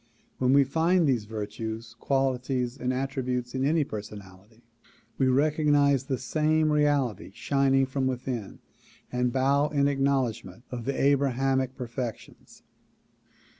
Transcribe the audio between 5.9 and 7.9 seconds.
the same reality shining